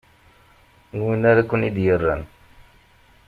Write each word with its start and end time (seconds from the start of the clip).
Win 1.01 1.21
ara 1.31 1.47
ken-i 1.49 1.69
d-yerren. 1.75 2.21